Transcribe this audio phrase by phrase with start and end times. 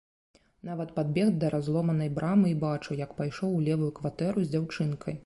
[0.69, 5.15] Нават падбег да разломанай брамы і бачыў, як пайшоў у левую кватэру з дзяўчынкай.